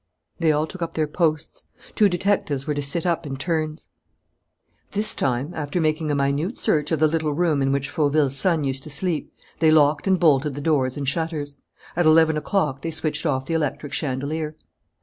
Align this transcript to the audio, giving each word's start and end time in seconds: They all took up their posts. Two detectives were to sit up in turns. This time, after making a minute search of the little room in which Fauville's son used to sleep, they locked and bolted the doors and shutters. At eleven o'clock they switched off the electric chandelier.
They 0.39 0.51
all 0.51 0.65
took 0.65 0.81
up 0.81 0.95
their 0.95 1.05
posts. 1.05 1.65
Two 1.93 2.09
detectives 2.09 2.65
were 2.65 2.73
to 2.73 2.81
sit 2.81 3.05
up 3.05 3.27
in 3.27 3.37
turns. 3.37 3.87
This 4.93 5.13
time, 5.13 5.51
after 5.53 5.79
making 5.79 6.09
a 6.09 6.15
minute 6.15 6.57
search 6.57 6.91
of 6.91 6.99
the 6.99 7.07
little 7.07 7.33
room 7.33 7.61
in 7.61 7.71
which 7.71 7.87
Fauville's 7.87 8.35
son 8.35 8.63
used 8.63 8.81
to 8.81 8.89
sleep, 8.89 9.31
they 9.59 9.69
locked 9.69 10.07
and 10.07 10.19
bolted 10.19 10.55
the 10.55 10.59
doors 10.59 10.97
and 10.97 11.07
shutters. 11.07 11.57
At 11.95 12.07
eleven 12.07 12.35
o'clock 12.35 12.81
they 12.81 12.89
switched 12.89 13.27
off 13.27 13.45
the 13.45 13.53
electric 13.53 13.93
chandelier. 13.93 14.55